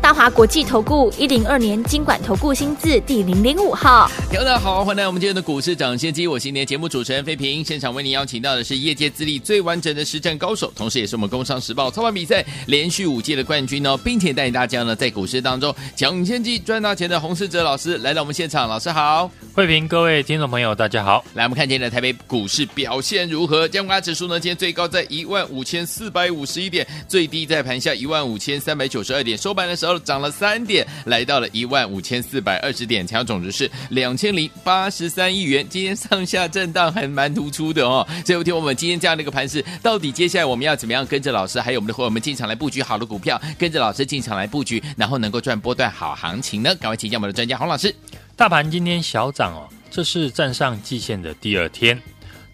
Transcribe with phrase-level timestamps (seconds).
[0.00, 6.26] 大华国际投顾一零二年金管投顾新字第零零五号，大家好，欢迎来我们今天的股市涨先机。
[6.26, 21.24] 我是今天节目主持人费平，现场为您邀请到的是业界资历最完整的实战高手，同时也是我们工商时报操盘比赛连续五届的冠军哦，并且带领大家呢在股市当中抢先机赚大钱的洪世哲老师来到我们现场，老师好，费平，各位听众朋友大家好。
[21.34, 23.66] 来，我们看今天的台北股市表现如何？
[23.66, 35.66] 加权指数呢，今天最高在一万五千四百五十一点，最低在盘下一万五千三百九十二点，收盘的时候涨了三点，来到了一万五千四百二十点，成交总值是两千零八十三亿元。
[35.68, 38.06] 今天上下震荡还蛮突出的哦。
[38.24, 46.74] 所以，听我们今天这样的一个盘势，到底接下来我们要怎么样跟着老师，还有我们的伙伴们进场来布局好的股票，跟着老师进场来布局，然后能够赚波段好行情呢？
[46.76, 47.94] 赶快请教我们的专家洪老师。
[48.36, 52.00] 大盘今天小涨哦，这是站上季线的第二天。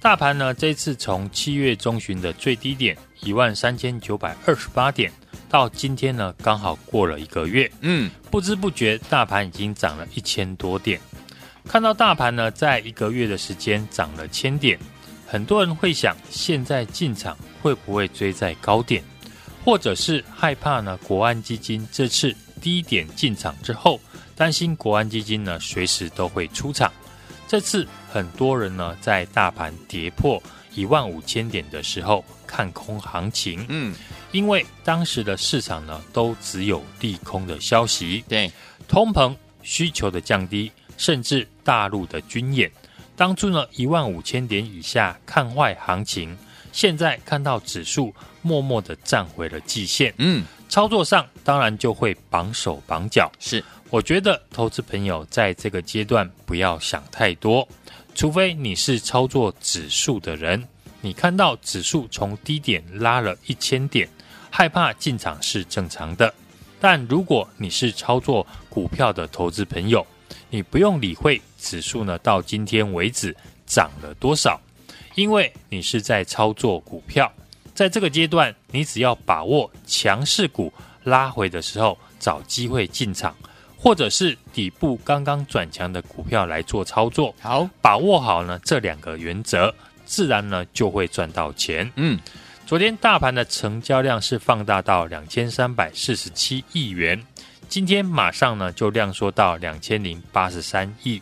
[0.00, 5.12] 大盘呢，这次从七月中旬的最低点一万三千九百二十八点。
[5.48, 11.00] 到今天呢，刚好过了一个月，嗯，不知不觉大盘已经涨了一千多点。
[11.68, 14.78] 看到大盘呢，在一个月的时间涨了千点，
[15.26, 19.02] 很多人会想，现在进场会不会追在高点，
[19.64, 20.98] 或者是害怕呢？
[21.06, 24.00] 国安基金这次低点进场之后，
[24.34, 26.92] 担心国安基金呢随时都会出场。
[27.46, 30.42] 这次很多人呢在大盘跌破
[30.74, 33.94] 一万五千点的时候看空行情，嗯。
[34.32, 38.50] 因为当时的市场呢，都只有利空的消息，对，
[38.88, 42.72] 通膨需求的降低，甚至大陆的军演，
[43.14, 46.34] 当初呢一万五千点以下看坏行情，
[46.72, 53.30] 现在看到指数默默的站回了季线，嗯，操作上当然就会绑手绑脚。
[53.38, 57.68] 是，我觉得投资朋友在这个阶段不要想太多，
[58.14, 60.66] 除非你是操作指数的人，
[61.02, 64.08] 你看到指数从低点拉了一千点。
[64.54, 66.34] 害怕进场是正常的，
[66.78, 70.06] 但如果你是操作股票的投资朋友，
[70.50, 73.34] 你不用理会指数呢到今天为止
[73.66, 74.60] 涨了多少，
[75.14, 77.32] 因为你是在操作股票，
[77.74, 80.70] 在这个阶段，你只要把握强势股
[81.04, 83.34] 拉回的时候找机会进场，
[83.74, 87.34] 或者是底部刚刚转强的股票来做操作。
[87.40, 89.74] 好，把握好呢这两个原则，
[90.04, 91.90] 自然呢就会赚到钱。
[91.96, 92.18] 嗯。
[92.64, 97.22] 昨天大盘的成交量是放大到两千三百四十七亿元，
[97.68, 101.20] 今天马上呢就量缩到两千零八十三亿，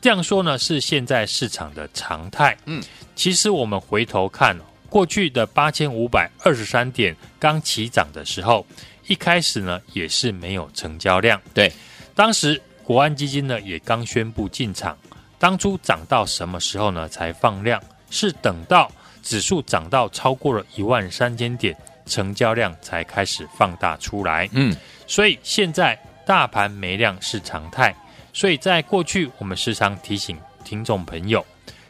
[0.00, 2.56] 这样说呢是现在市场的常态。
[2.64, 2.82] 嗯，
[3.14, 4.56] 其实我们回头看
[4.88, 8.64] 过去的八千五百二十三点刚起涨的时候，
[9.08, 11.38] 一开始呢也是没有成交量。
[11.52, 11.70] 对，
[12.14, 14.96] 当时国安基金呢也刚宣布进场，
[15.42, 17.82] 当初涨到什么时候呢才放量？
[18.10, 18.88] 是等到。
[19.22, 21.76] 指数涨到超过了一万三千点，
[22.06, 24.48] 成交量才开始放大出来。
[24.50, 24.76] 嗯，
[25.06, 27.94] 所以现在大盘没量是常态。
[28.32, 31.44] 所以在过去，我们时常提醒听众朋友，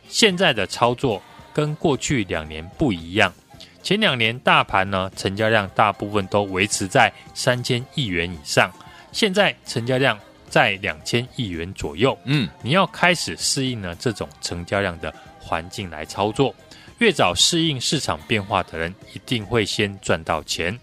[0.08, 1.22] 现在的操作
[1.54, 3.32] 跟过去两年不一样。
[3.82, 8.70] 前两年大盘呢，成交量大部分都维持在三千亿元以上，
[9.10, 10.18] 现在成交量
[10.52, 12.16] 在两千亿元左右。
[12.24, 16.54] 嗯，你要开始适应呢这种成交量的环境来操作。
[16.98, 20.78] 越早适应市场变化的人，一定会先赚到钱。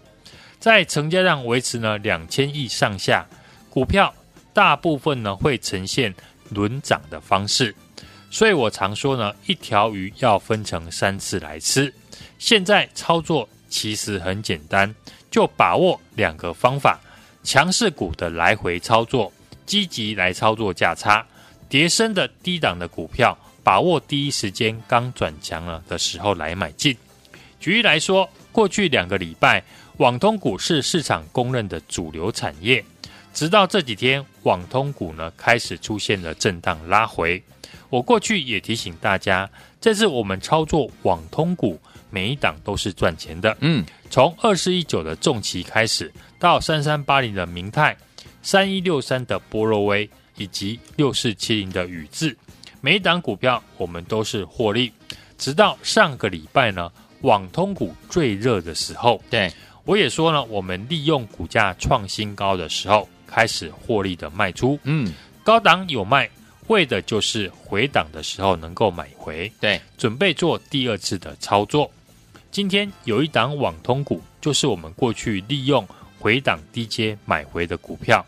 [0.58, 3.24] 在成交量维持呢两千亿上下，
[3.70, 4.12] 股票
[4.52, 6.12] 大部分呢会呈现
[6.48, 7.72] 轮涨的方式。
[8.28, 11.94] 所以我常说呢，一条鱼要分成三次来吃。
[12.40, 14.92] 现在操作其实很简单，
[15.30, 16.98] 就把握两个方法：
[17.44, 19.32] 强势股的来回操作，
[19.70, 21.24] 积极来操作价差；
[21.68, 23.38] 跌升的低档的股票。
[23.62, 26.96] 把握第一时间刚转强了的时候来买进。
[27.60, 29.62] 举例来说，过去两个礼拜，
[29.98, 32.84] 网通股是市场公认的主流产业。
[33.32, 37.40] 直到这几天，网通股呢开始出现了震荡拉回。
[37.90, 39.48] 我过去也提醒大家，
[39.80, 41.78] 这次我们操作网通股，
[42.08, 43.56] 每一档都是赚钱的。
[43.60, 46.10] 嗯，从二四一九的重骑开始，
[46.40, 47.96] 到三三八零的明泰，
[48.42, 52.36] 三一六三的波若威，以及六四七零的宇智。
[52.80, 54.90] 每一档股票我们都是获利，
[55.36, 56.90] 直到上个礼拜呢，
[57.20, 59.52] 网通股最热的时候，对
[59.84, 64.78] 我也说呢，我们利用股价创新高的时候开始获利的卖出。
[64.84, 65.12] 嗯，
[65.44, 66.28] 高档有卖，
[66.68, 69.52] 为的就是回档的时候能够买回。
[69.60, 71.90] 对，准备做第二次的操作。
[72.50, 75.86] 今天有一档网通股，就是我们过去利用
[76.20, 78.24] 回档低阶买回的股票，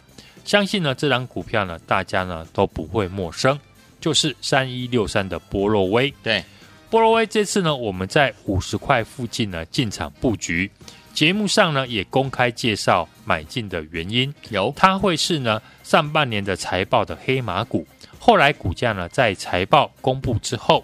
[0.46, 3.56] 相信呢这档股票呢大家呢都不会陌生，
[4.00, 6.12] 就是三一六三的波洛威。
[6.22, 6.42] 对，
[6.88, 10.70] 波洛威这次呢我们在五十块附近呢进场布局，
[11.12, 14.72] 节目上呢也公开介绍买进的原因，有。
[14.74, 17.86] 它会是呢上半年的财报的黑马股，
[18.18, 20.82] 后来股价呢在财报公布之后，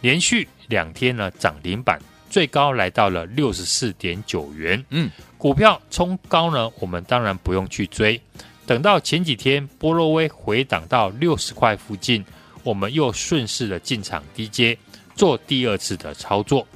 [0.00, 2.00] 连续两天呢涨停板。
[2.30, 5.08] 最高来到了六十四点九元，嗯，
[5.44, 8.18] 股票冲高呢，我们当然不用去追。
[8.64, 12.24] 等到前几天波若威回档到六十块附近，
[12.62, 14.74] 我们又顺势的进场低接，
[15.14, 16.66] 做第二次的操作。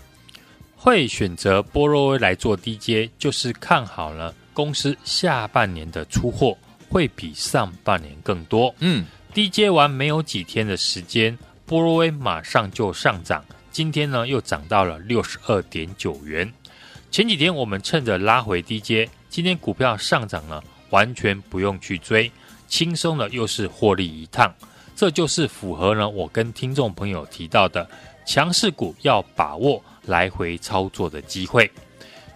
[0.77, 6.55] 会选择波若威来做低接，就是看好了公司下半年的出货
[6.91, 8.75] 会比上半年更多。
[8.81, 13.43] 嗯，低接完没有几天的时间，波若威马上就上涨。
[13.71, 16.53] 今天呢，又涨到了六十二点九元。
[17.11, 22.31] 前几天我们趁着拉回低阶，今天股票上涨了，完全不用去追，
[22.69, 24.55] 轻松的又是获利一趟。
[24.95, 27.89] 这就是符合呢我跟听众朋友提到的
[28.27, 31.71] 强势股要把握来回操作的机会。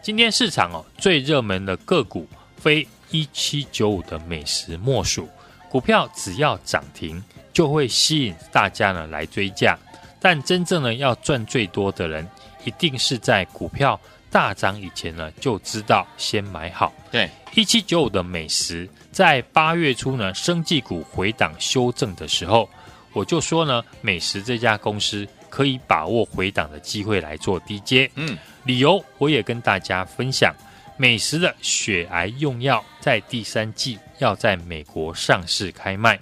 [0.01, 2.27] 今天市场哦最热门的个股
[2.57, 5.29] 非一七九五的美食莫属，
[5.69, 7.23] 股票只要涨停
[7.53, 9.79] 就会吸引大家呢来追价。
[10.19, 12.27] 但真正呢，要赚最多的人，
[12.65, 14.01] 一定是在股票
[14.33, 16.91] 大涨以前呢，就知道先买好。
[17.11, 22.67] 对，一七九五的美食，在八月初呢，生技股回档修正的时候，
[23.13, 28.11] 我就说呢，美食这家公司可以把握回档的机会来做低阶。
[28.15, 30.55] 嗯，理由我也跟大家分享，
[30.97, 36.19] 美食的血癌用药在第三季要在美国上市开卖。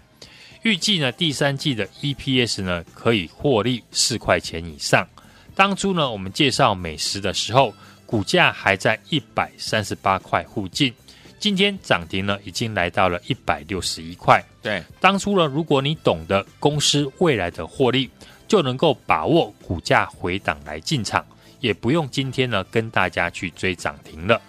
[0.63, 5.07] 预计呢，第三季的 EPS 呢可以获利四块钱以上。
[5.55, 7.73] 当初呢，我们介绍美食的时候，
[8.11, 10.93] 股价还在一百三十八块附近。
[11.39, 14.45] 今天涨停呢，已经来到了一百六十一块。
[14.61, 18.11] 对，当初呢，如果你懂得公司未来的获利，
[18.49, 21.25] 就能够把握股价回档来进场，
[21.61, 24.43] 也不用今天呢跟大家去追涨停了。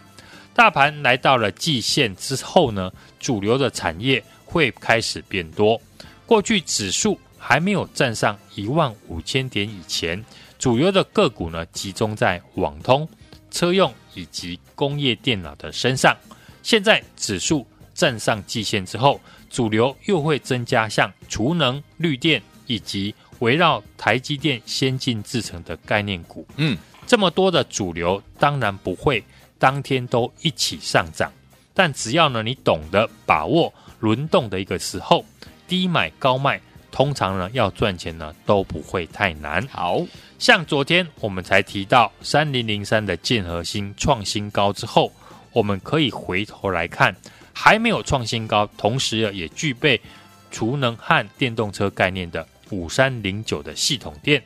[0.56, 5.80] 大盘来到了季线之后呢，主流的产业会开始变多。
[6.25, 10.25] 过去指数还没有站上一万五千点以前，
[10.57, 13.07] 主流的个股呢集中在网通、
[13.51, 16.18] 车用以及工业电脑的身上。
[16.63, 26.48] 现在指数站上季线之后，主流又会增加像储能、绿电以及围绕台积电先进制程的概念股。
[26.56, 29.24] 嗯，这么多的主流当然不会
[29.59, 31.31] 当天都一起上涨，
[31.74, 35.24] 但只要呢你懂得把握轮动的一个时候。
[35.68, 36.59] 低买高卖，
[36.92, 39.65] 通常呢要赚钱呢都不会太难。
[39.71, 40.01] 好
[40.42, 45.14] 像昨天我们才提到三零零三的建和兴创新高之后，
[45.52, 47.16] 我们可以回头来看，
[47.54, 50.02] 还没有创新高，同时也具备
[50.50, 54.42] 储能和电动车概念的五三零九的系统电。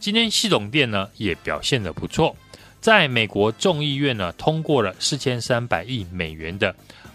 [0.00, 2.34] 今天系统电呢也表现得不错，
[2.80, 6.74] 在美国众议院呢通过了四千三百亿美元的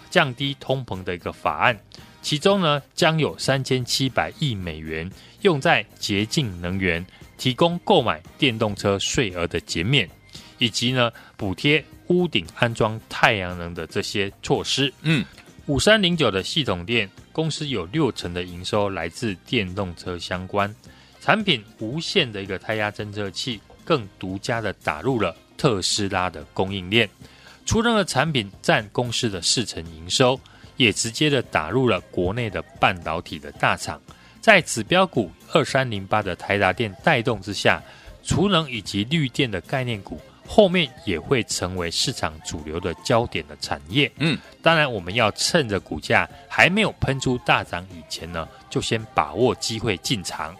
[0.09, 1.77] 降低通膨的一个法案。
[2.21, 5.11] 其中呢，将有三千七百亿美元
[5.41, 7.05] 用在洁净能源、
[7.37, 10.09] 提供购买电动车税额的减免，
[10.57, 14.93] 以及呢补贴屋顶安装太阳能的这些措施。
[15.01, 15.25] 嗯，
[15.65, 20.73] 五三零九的系统店公司有六成的营收来自电动车相关
[21.19, 27.09] 产品，无线的一个胎压侦测器更独家的打入了特斯拉的供应链，
[27.65, 30.39] 出任的产品占公司的四成营收。
[30.75, 34.01] 也直接的打入了国内的半导体的大厂，
[34.43, 37.81] 在指标股二三零八的台达电带动之下，
[38.23, 44.11] 储能以及绿电的概念股后面也会成为市场主流的焦点的产业。
[44.17, 50.53] 嗯，当然我们要趁着股价还没有喷出大涨以前呢，就先把握机会进场。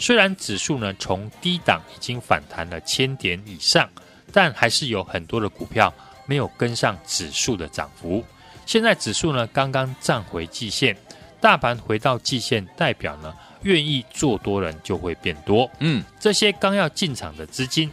[0.00, 3.88] 虽然指数呢从低档已经反弹了千点以上，
[4.32, 5.94] 但还是有很多的股票
[6.26, 8.24] 没有跟上指数的涨幅。
[8.66, 10.96] 现在指数呢刚刚站回季线，
[11.40, 15.70] 大盘回到季线，代表呢愿意做多人就会变多。
[15.80, 17.90] 嗯，这些刚要进场的资金，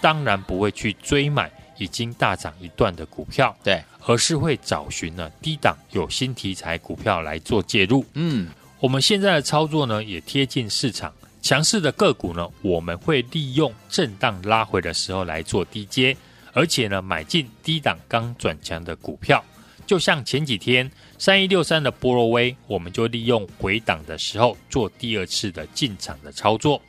[0.00, 8.04] 当然不会去追买已经大涨一段的股票，对，而是会找寻呢低档有新题材股票来做介入。
[8.14, 8.48] 嗯，
[8.80, 16.16] 我们现在的操作呢也贴近市场，强势的个股呢我们会利用震荡拉回的时候来做低接，
[16.52, 19.44] 而且呢买进低档刚转强的股票。
[19.88, 26.80] 就像前几天三一六三的波罗威，我们就利用回档的时候做第二次的进场的操作。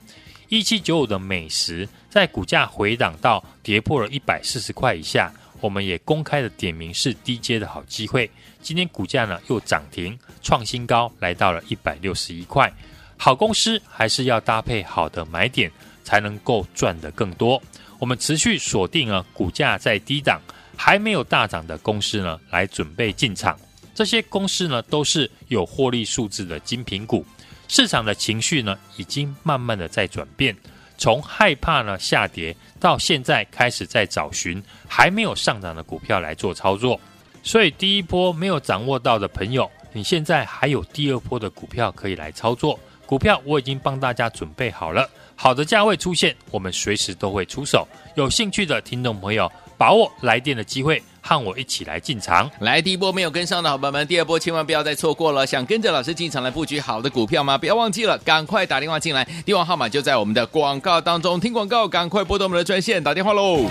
[0.49, 8.29] 一七九五的美食在股价回档到跌破了一百四十块以下，我们也公开的点名是低阶的好机会。
[8.61, 12.69] 今天股价呢又涨停创新高，来到了一百六十一块。
[13.15, 15.71] 好公司还是要搭配好的买点，
[16.03, 17.61] 才能够赚得更多。
[17.97, 20.41] 我们持续锁定了股价在低档
[20.81, 23.59] 还没有大涨的公司呢，来准备进场。
[23.93, 27.25] 这些公司呢都是有获利数字的精品股。
[27.67, 30.55] 市场的情绪呢，已经慢慢的在转变，
[30.97, 36.97] 从害怕呢下跌，到现在开始在找寻还没有上涨的股票来做操作。
[37.43, 42.79] 所以第一波没有掌握到的朋友，你现在还有第二波的股票可以来操作。
[43.05, 47.85] 股票我已经帮大家准备好了，好的价位出现，我们随时都会出手。
[48.15, 51.01] 有兴趣的听众朋友，把握来电的机会。
[51.21, 55.45] 和我一起来进场，来第一波没有跟上的好朋友们，第二波千万不要再错过了。
[55.45, 57.57] 想跟着老师进场来布局好的股票吗？
[57.57, 61.39] 不要忘记了，赶快打电话进来，电话号码就在我们的广告当中。
[61.39, 63.65] 听广告，赶快拨动我们的专线打电话喽。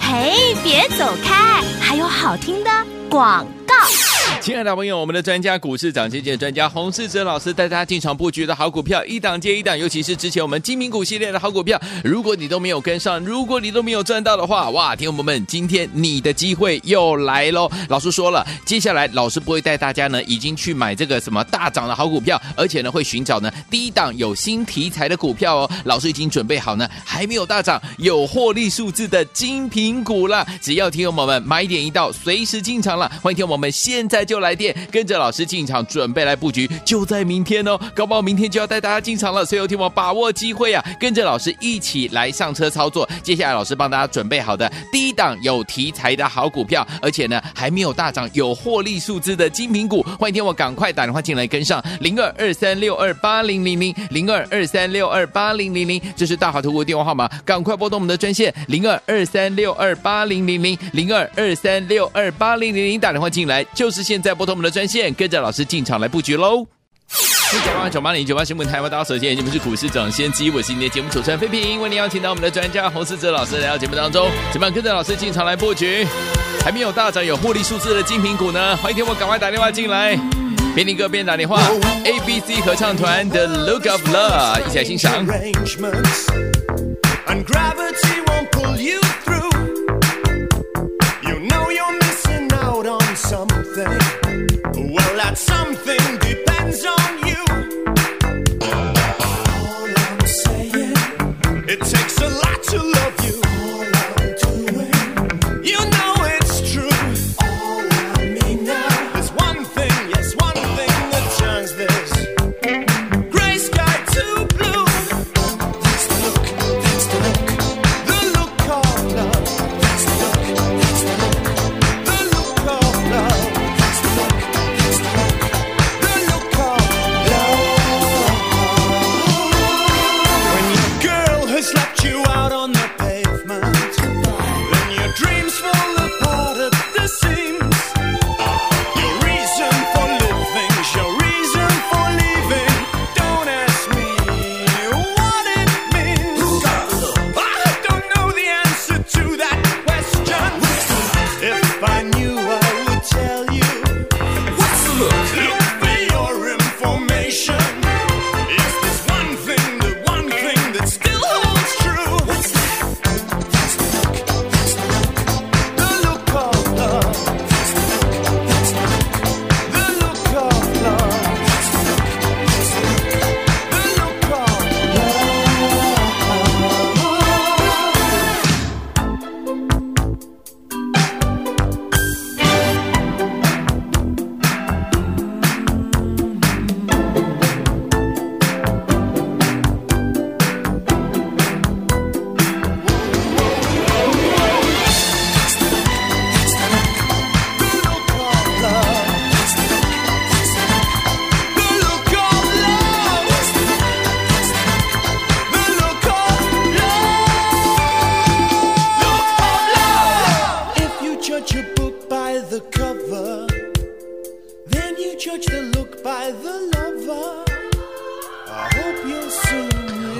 [0.00, 2.70] 嘿，别走开，还有好听的
[3.10, 3.63] 广告。
[4.44, 17.70] 亲爱的朋友，我们的专家股市涨跌跌专家洪世哲老师带大家进场布局的好股票，一档接一档，尤其是之前我们精品股系列的好股票，如果你都没有跟上，如果你都没有赚到的话，哇，听友们，今天你的机会又来喽！
[17.88, 25.70] 老师说了，接下来老师不会带大家呢，已经去买这个什么大涨的好股票，而且呢会寻找呢低档有新题材的股票哦。
[25.84, 33.10] 老师已经准备好呢，还没有大涨有获利数字的精品股了，只要听友们买点一到，随时进场了。
[33.22, 34.33] 欢迎听友们现在就。
[34.34, 37.78] 就来电，跟着老师进场，准备来布局，就在明天哦！
[37.94, 43.08] 高宝明天就要带大家进场了，所以有听我把握机会啊，跟着老师一起来上车操作。
[43.22, 50.02] 接下来老师帮大家准备好的第一档有题材的好股票，而且呢还没有大涨，有获利数字的精品股。
[50.18, 64.23] 欢迎听我赶快打电话进来跟上零二二三六二八零零零零二二三六二八零零零，这是大华投顾电话号码，赶快拨通我们的专线零二二三六二八零零零零二二三六二八零零零，打电话进来就是现。
[64.24, 66.66] 再拨通我们的专线，跟着老师进场来布局喽！
[67.52, 76.06] 九八九八零九八新闻台湾，大家首先，你们是股市涨先机，我是今天节目主持人飞平，为您邀请到我们的专家洪世哲老师来到节目当中，怎么样跟着老师进场来布局？
[76.64, 78.74] 还没有大涨有获利数字的精品股呢？
[78.78, 80.18] 欢迎听我赶快打电话进来，
[80.74, 81.60] 边听歌边打电话。
[82.04, 85.26] A B C 合唱团的 Look of Love，一起来欣赏。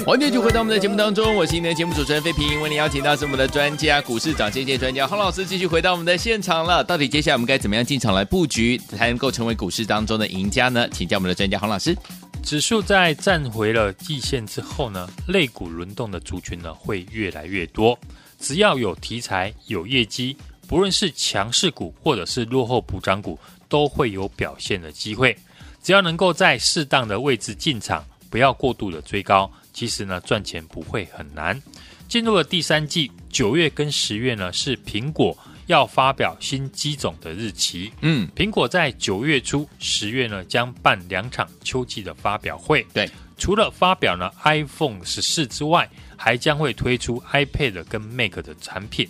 [0.06, 6.84] 黄全就回到我们的节目当中我是你的节目主持人费平为您邀请到是我们的专家股市长这届专家洪老师继续回到我们的现场了。
[6.84, 10.86] 到底接下来我们该怎么样进场来布局才能够成为股市当中的赢家呢？
[10.90, 11.96] 请教我们的专家洪老师。
[12.42, 17.98] 指数在站回了季线之后呢类股轮动的族群呢会越来越多。
[18.38, 20.36] 只要有题材有业绩
[20.68, 23.38] 不论是强势股或者是落后补涨股
[23.74, 25.36] 都会有表现的机会。
[25.82, 31.60] 只要能够在适当的位置进场，不要过度的追高，其实呢赚钱不会很难。
[32.06, 37.92] 进入了第三季，九月跟十月呢是苹果要发表新机种的日期。
[38.02, 42.86] 嗯，苹果在九月初、十月呢将办两场秋季的发表会。
[42.92, 49.08] 对，除了发表呢 iPhone 十四之外，还将会推出 iPad 跟 Mac 的产品。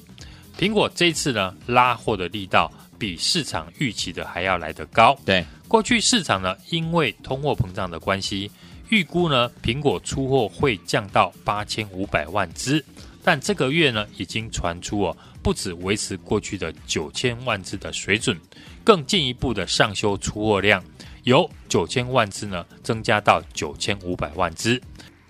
[0.59, 2.73] 苹果这次呢拉货的力道
[3.05, 5.15] 比市场预期的还要来得高。
[5.27, 8.51] 对，过去市场呢因为通货膨胀的关系，
[8.89, 12.83] 预估呢苹果出货会降到八千五百万只，
[13.23, 18.41] 但这个月呢已经传出哦，不止维持过去的九千万只的水准，
[18.83, 20.83] 更进一步的上修出货量，
[21.25, 24.81] 由九千万只呢增加到九千五百万只。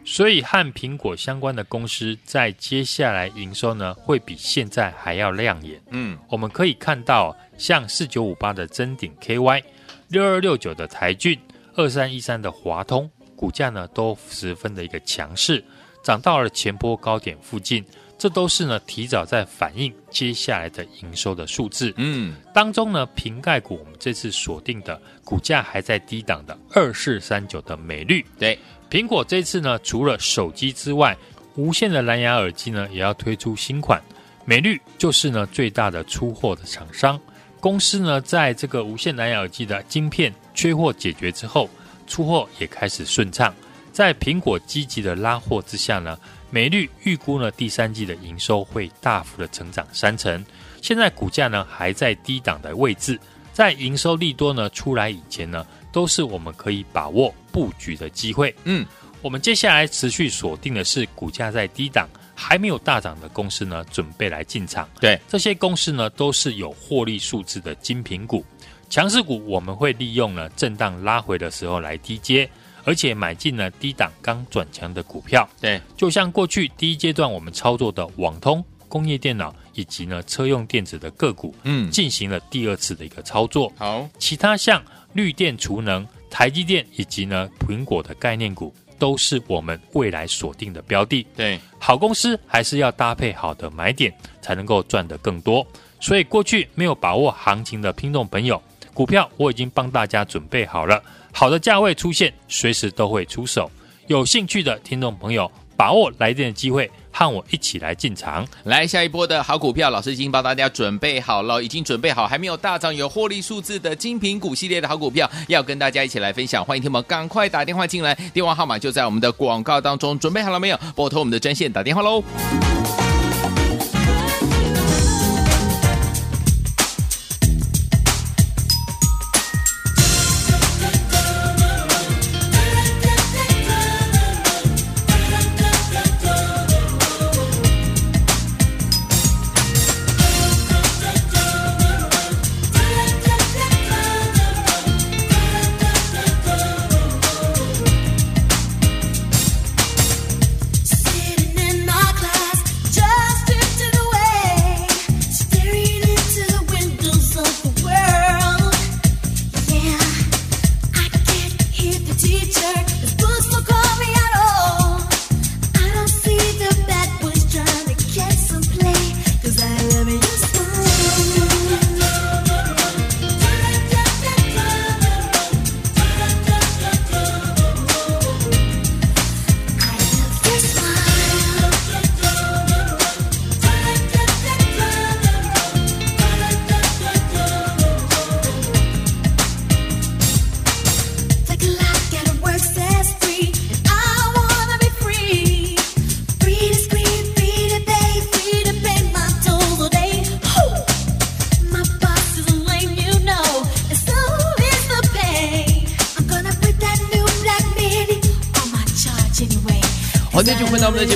[0.04, 5.80] 所以和苹果相关的公司在接下来营收呢，会比现在还要亮眼。
[5.90, 9.62] 嗯，我们可以看到，像四九五八的臻鼎 KY、
[10.08, 11.38] 六二六九的台骏、
[11.74, 15.64] 二三一三的华通，股价呢都十分的一个强势，
[16.02, 17.84] 涨到了前波高点附近。
[18.16, 21.92] 这都是呢提早在反映接下来的营收的数字。
[21.96, 28.24] 嗯，当中呢，瓶盖股我们这次锁定的股价还在低档的二四三九的美绿。
[28.38, 28.58] 对。
[28.90, 31.16] 苹果这次呢，除了手机之外，
[31.56, 34.00] 无线的蓝牙耳机呢，也要推出新款。
[34.44, 37.20] 美绿就是呢最大的出货的厂商。
[37.58, 41.68] 公司呢，在这个无线蓝牙耳机的晶片缺货解决之后，
[42.06, 43.52] 出货也开始顺畅。
[43.90, 46.16] 在苹果积极的拉货之下呢，
[46.54, 50.46] 美律预估呢第三季的营收会大幅的成长三成。
[50.80, 53.18] 现在股价呢还在低档的位置，
[53.52, 55.66] 在营收利多呢出来以前呢。
[55.94, 58.52] 都是我们可以把握布局的机会。
[58.64, 58.84] 嗯，
[59.22, 64.88] 我们接下来持续锁定的是股价在低档还没有大涨的公司呢，准备来进场。
[64.98, 68.44] 对，这些公司呢都是有获利数字的精品股。
[68.90, 72.50] 强势股我们会利用呢震荡拉回的时候来低接，
[72.84, 75.48] 而且买进了低档刚转强的股票。
[75.60, 83.72] 对，就像过去第一阶段我们操作的网通、工业电脑以及呢车用电子的个股，嗯，进行了第二次的一个操作。
[83.76, 84.82] 好，其他像。
[85.14, 91.24] 绿电储能、台积电以及呢苹果的概念股，都是我们未来锁定的标的。
[91.36, 95.64] 对，好公司还是要搭配好的买点，才能够赚得更多。
[96.00, 98.60] 所以过去没有把握行情的听众朋友，
[98.92, 101.00] 股票我已经帮大家准备好了，
[101.36, 103.68] 好的价位出现，随时都会出手。
[104.06, 106.88] 有兴趣的听众朋友，把握来电的机会。
[107.16, 116.64] 和我一起来进场，来下一波的好股票，老师已经帮大家准备好了，已经准备好还没有大涨有获利数字的精品股系列的好股票，要跟大家一起来分享。
[116.64, 120.78] 欢迎听友们赶快打电话进来，电话号码就在我们的广告当中，准备好了没有？
[120.96, 122.20] 拨通我们的专线打电话喽。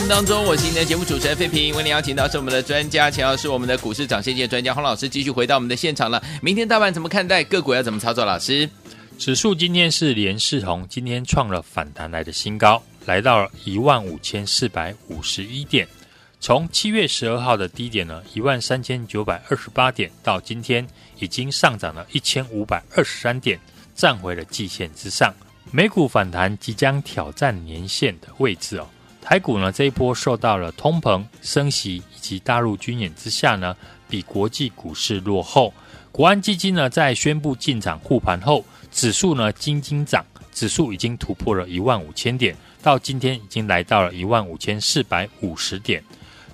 [0.09, 6.23] 当中，我是今天的节目主持人费平，为您邀请到是我们的专家，钱老师，我们的股市涨跌线专家洪老师，继续回到我们的现场了。
[6.41, 7.45] 明天大盘怎么看待？
[7.45, 8.25] 个股要怎么操作？
[8.25, 8.69] 老师，
[9.19, 15.87] 指数今天是连四红，今天创了反弹来的新高，来到了一万五千四百五十一点。
[16.41, 20.87] 从七月十二号的低点呢，一万三千九百二十八点，到今天
[21.19, 23.61] 已经上涨了一千五百二十三点，
[23.95, 25.35] 站回了季线之上。
[25.71, 28.89] 美股反弹即将挑战年线的位置哦。
[29.29, 33.77] 台股呢这一波受到了通膨、升息以及大陆军演之下呢，
[34.09, 35.71] 比国际股市落后。
[36.11, 46.03] 国安基金呢在宣布进场护盘后，指数呢惊惊涨，指数已经突破了一万五千点，到今天已经来到了一万五千四百五十点。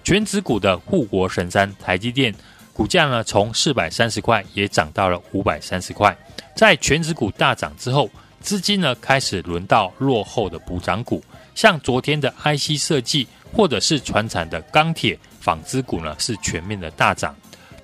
[0.03, 2.35] 全指股的护国神山台积电
[2.73, 6.17] 股价呢，从四百三十块也涨到了五百三十块。
[6.57, 8.11] 在全指股大涨之后，
[8.41, 11.23] 资金呢开始轮到落后的补涨股，
[11.55, 17.35] 像昨天的 IC 设计或者是传产的钢铁、纺织股呢，是全面的大涨。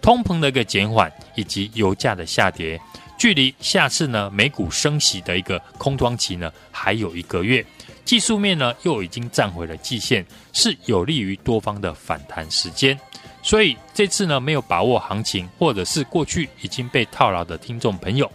[0.02, 2.80] 通膨的一个减缓以及油价的下跌，
[3.18, 7.64] 距离下次呢美股升息的一个空窗期呢还有一个月。
[8.04, 12.98] 技术面呢，又已经站回了季线，是有利于多方的反弹时间。
[13.42, 18.30] 所以这次呢，没有把握行情，或者是过去已经被套牢的听众朋友，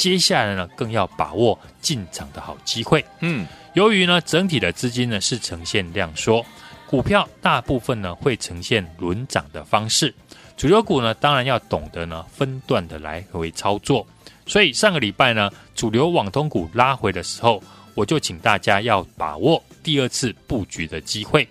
[0.00, 3.04] 接下来呢，更要把握进场的好机会。
[3.20, 6.42] 嗯，由于呢，整体的资金呢是呈现量缩，
[6.86, 10.14] 股票大部分呢会呈现轮涨的方式。
[10.56, 14.06] 主流股呢，当然要懂得呢分段的来回操作。
[14.46, 17.62] 所以上个礼拜呢，主流网通股拉回的时候。
[17.96, 21.46] 我就请大家要把握第二次布局的机会。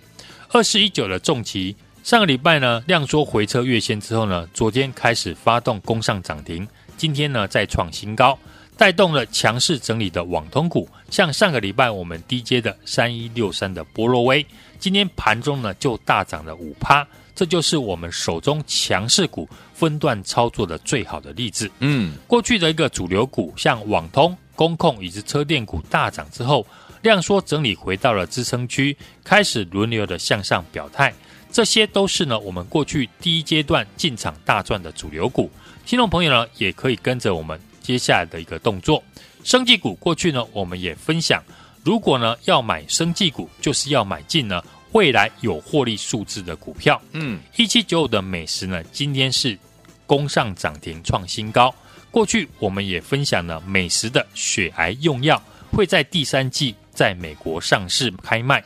[0.48, 6.66] 二四一九的重旗，上个礼拜呢量缩回撤月线之后呢，昨天开始发动攻上涨停，
[7.00, 8.38] 今天呢再创新高，
[8.76, 14.44] 带动了强势整理的网通股，像上个礼拜我们低阶的三一六三的波罗威，
[14.78, 21.70] 今天盘中呢就大涨了五趴，这就是我们手中强势股分段操作的最好的例子。
[21.78, 24.36] 嗯，过去的一个主流股，像网通。
[24.54, 26.66] 工控以及车电股大涨之后，
[27.00, 31.14] 量缩整理回到了支撑区，开始轮流的向上表态。
[31.50, 35.50] 这些都是呢我们过去第一阶段进场大赚的主流股。
[35.84, 39.02] 听众朋友呢也可以跟着我们接下来的一个动作。
[39.42, 41.42] 生技股过去呢我们也分享，
[41.84, 44.62] 如果呢要买生技股，就是要买进呢
[44.92, 47.00] 未来有获利数字的股票。
[47.12, 49.58] 嗯，一七九五的美食呢今天是
[50.06, 51.74] 攻上涨停创新高。
[52.10, 55.40] 过去我们也分享了美食的血癌用药
[55.72, 58.62] 会在第三季在美国上市开卖，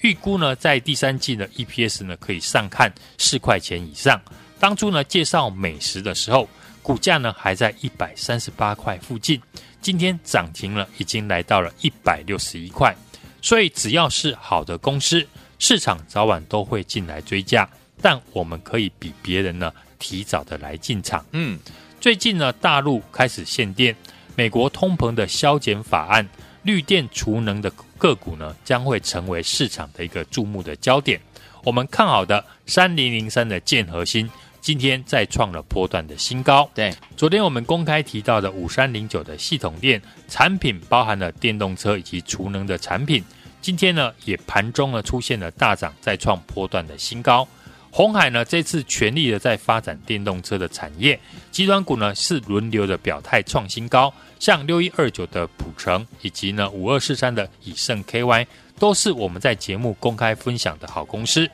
[0.00, 4.20] 预估呢在第三季的 EPS 呢可以上看四块钱以上。
[4.64, 6.48] 当初呢介绍美食的时候，
[6.82, 9.38] 股价呢还在一百三十八块附近，
[9.82, 12.96] 今天涨停了，已经来到了一百六十一块。
[13.42, 17.68] 所以只要是好的公司，市场早晚都会进来追价，
[18.00, 21.22] 但我们可以比别人呢提早的来进场。
[21.32, 21.58] 嗯。
[22.00, 23.94] 最近呢，大陆开始限电，
[24.34, 26.26] 美国通膨的削减法案，
[26.62, 31.20] 绿电储能的个股呢，将会成为市场的一个注目的焦点。
[31.64, 34.30] 我们看好的三零零三的建和兴，
[34.64, 36.66] 今天再创了波段的新高。
[36.74, 43.22] 对，昨天我们公开提到的五三零九的系统电产品，包含了电动车以及储能的产品，
[43.60, 47.46] 今天呢也盘中呢出现了大涨，再创波段的新高。
[47.90, 58.46] 鸿海呢，这次全力的在发展电动车的产业，集团股呢是轮流的表态创新高，像六一二九的普成，以及呢五二四三的以盛 KY，
[58.78, 61.46] 都是我们在节目公开分享的好公司。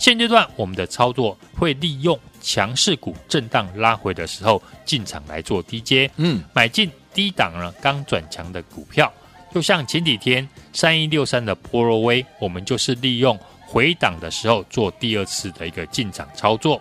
[0.00, 9.12] 现阶段我们的操作会利用强势股震荡拉回的时候进场来做低阶，嗯，买进低档呢刚转强的股票，
[9.52, 13.36] 就像前几天三一六三的波若威，我们就是利用。
[13.68, 16.80] 回档的时候做第二次的一个进场操作，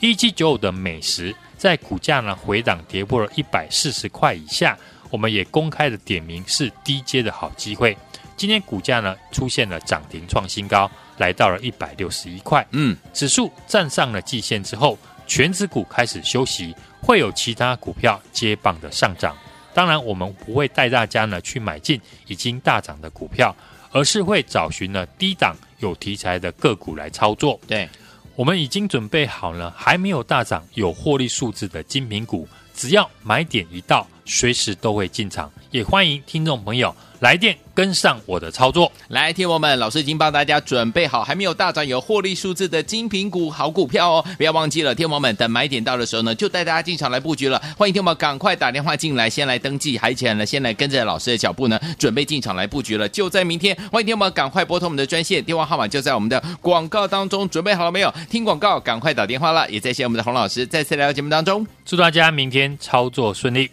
[0.00, 4.76] 一七九五的美食在股价呢回档跌破了一百四十块以下，
[5.08, 7.96] 我们也公开的点名是低阶的好机会。
[8.36, 12.66] 今天股价呢出现了涨停创新高，来到了一百六十一块。
[12.70, 19.36] 嗯，指数站上了季线之后，全指股开始休息，会有其他股票接棒的上涨。
[19.74, 23.54] 当然，我们不会带大家呢去买进已经大涨的股票，
[23.92, 25.54] 而是会找寻了低档。
[25.80, 27.86] 有题材的个股来操作，对，
[28.34, 35.50] 我们已经准备好了，还没有大涨、有获利数字的精品股，只要买点一到，随时都会进场。
[35.70, 37.56] 也欢迎听众朋友来电。
[37.76, 47.60] 跟上我的操作，来，听我们，老师已经帮大家准备好，还没有大涨有获利数字的精品股好股票哦，不要忘记了，听我们等买点到的时候呢，就带大家进场来布局了。
[47.76, 53.76] 欢迎听我们赶快打电话进来，先来登记，还请呢，先来跟着老师的脚步呢，准备进场来布局了，就在明天。
[53.92, 58.10] 欢迎听我们赶快拨通我们的专线，电话号码就在我们的广告当中，准备好了没有？
[58.30, 59.70] 听广告，赶快打电话了。
[59.70, 63.70] 也谢谢我们的洪老师再次来到节目当中，祝大家明天操作顺利。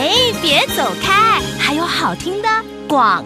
[0.00, 1.42] 哎，别走开！
[1.58, 2.48] 还有好听的
[2.88, 3.22] 广。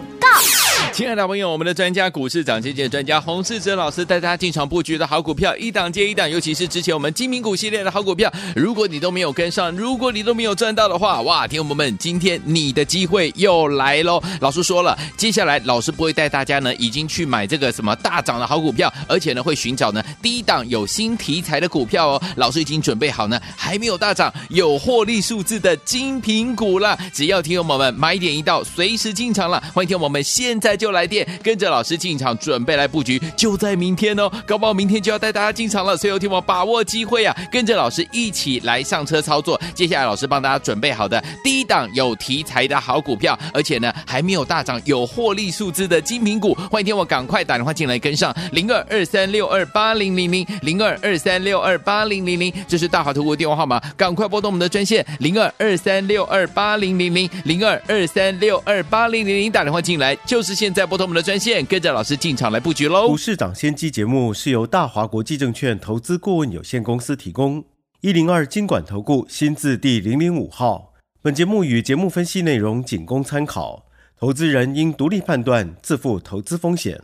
[0.95, 14.23] 亲爱的朋友，我们的专家股市涨跌跌专家洪世哲老师带大家进场布局的好股票，一档接一档，尤其是之前我们精品股系列的好股票，如果你都没有跟上，如果你都没有赚到的话，哇，听友们，今天你的机会又来喽！
[14.39, 22.21] 老师说了，接下来老师不会带大家呢，已经去买这个什么大涨的好股票，而且呢会寻找呢低档有新题材的股票哦。
[22.37, 29.61] 老师已经准备好呢，还没有大涨有获利数字的精品股了，只要听友们买点一到，随时进场了。
[29.73, 30.84] 欢迎听友们现在就。
[30.85, 34.31] 就来电，跟着老师进场，准备来布局，就在明天哦！
[34.45, 39.59] 高宝明天就要带大家进场了，所以有听我把握机会啊，跟着老师一起来上车操作。
[39.73, 60.74] 接下来老师帮大家准备好的低档有题材的好股票，而且呢还没有大涨有获利数字的精品股，欢迎听我赶快打电话进来跟上零二二三六二八零零零零二二三六二八零零零，这是大华投顾电话号码，赶快拨通我们的专线零二二三六二八零零零零二二三六二八零零零，打电话进来就是现。
[60.75, 63.07] 在拨通我们的专线，跟着老师进场来布局喽。
[63.07, 67.63] 股市涨先机节目是由大华国际证券投资顾问有限公司提供，
[68.01, 70.91] 一零二经管投顾新字第零零五号。
[71.21, 73.85] 本节目与节目分析内容仅供参考，
[74.19, 77.01] 投资人应独立判断，自负投资风险。